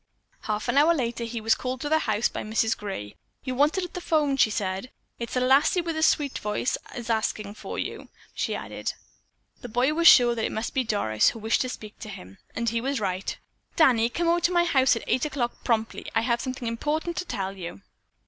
Half 0.45 0.67
an 0.67 0.79
hour 0.79 0.95
later 0.95 1.25
he 1.25 1.39
was 1.39 1.53
called 1.53 1.79
to 1.81 1.87
the 1.89 1.99
house 1.99 2.27
by 2.27 2.41
Mrs. 2.41 2.75
Gray. 2.75 3.13
"You're 3.43 3.55
wanted 3.55 3.83
at 3.83 3.93
the 3.93 4.01
phone," 4.01 4.35
she 4.35 4.49
said. 4.49 4.89
"It's 5.19 5.35
a 5.35 5.39
lassie 5.39 5.79
with 5.81 5.95
a 5.95 6.01
sweet 6.01 6.39
voice 6.39 6.75
as 6.89 7.01
is 7.01 7.09
askin' 7.11 7.53
for 7.53 7.77
you," 7.77 8.09
she 8.33 8.55
added. 8.55 8.93
The 9.61 9.69
boy 9.69 9.93
was 9.93 10.07
sure 10.07 10.33
that 10.33 10.43
it 10.45 10.51
must 10.51 10.73
be 10.73 10.83
Doris 10.83 11.29
who 11.29 11.37
wished 11.37 11.61
to 11.61 11.69
speak 11.69 11.99
to 11.99 12.09
him, 12.09 12.39
and 12.55 12.67
he 12.69 12.81
was 12.81 12.99
right. 12.99 13.37
"Danny, 13.75 14.09
come 14.09 14.27
over 14.27 14.41
to 14.41 14.51
my 14.51 14.63
house 14.63 14.93
tonight 14.93 15.03
at 15.05 15.13
eight 15.13 15.25
o'clock 15.25 15.63
promptly. 15.63 16.09
I 16.15 16.21
have 16.21 16.41
something 16.41 16.67
important 16.67 17.15
to 17.17 17.25
tell 17.25 17.55
you." 17.55 17.83